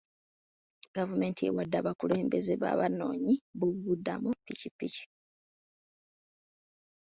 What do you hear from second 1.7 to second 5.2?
abakulembeze b'abanoonyi boobubudamu ppikipiki.